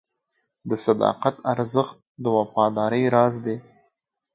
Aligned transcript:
د 0.69 0.71
صداقت 0.85 1.35
ارزښت 1.53 1.95
د 2.23 2.25
وفادارۍ 2.37 3.03
راز 3.15 3.35
دی. 3.45 3.57